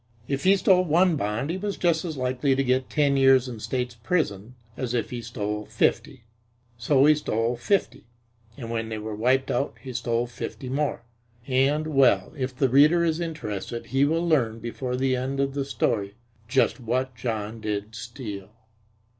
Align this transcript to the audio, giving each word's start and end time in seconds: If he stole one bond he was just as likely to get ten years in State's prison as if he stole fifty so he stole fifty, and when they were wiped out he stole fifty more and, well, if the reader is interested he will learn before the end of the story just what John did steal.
If 0.27 0.45
he 0.45 0.55
stole 0.55 0.83
one 0.85 1.15
bond 1.15 1.51
he 1.51 1.57
was 1.57 1.77
just 1.77 2.03
as 2.05 2.17
likely 2.17 2.55
to 2.55 2.63
get 2.63 2.89
ten 2.89 3.17
years 3.17 3.47
in 3.47 3.59
State's 3.59 3.93
prison 3.93 4.55
as 4.75 4.95
if 4.95 5.11
he 5.11 5.21
stole 5.21 5.67
fifty 5.67 6.23
so 6.75 7.05
he 7.05 7.13
stole 7.13 7.55
fifty, 7.55 8.07
and 8.57 8.71
when 8.71 8.89
they 8.89 8.97
were 8.97 9.15
wiped 9.15 9.51
out 9.51 9.75
he 9.79 9.93
stole 9.93 10.25
fifty 10.25 10.69
more 10.69 11.03
and, 11.45 11.85
well, 11.85 12.33
if 12.35 12.55
the 12.55 12.67
reader 12.67 13.03
is 13.03 13.19
interested 13.19 13.85
he 13.85 14.03
will 14.03 14.27
learn 14.27 14.57
before 14.57 14.95
the 14.95 15.15
end 15.15 15.39
of 15.39 15.53
the 15.53 15.63
story 15.65 16.15
just 16.47 16.79
what 16.79 17.13
John 17.15 17.59
did 17.61 17.93
steal. 17.93 18.49